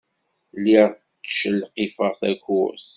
[0.61, 2.87] Lliɣ ttcelqifeɣ takurt.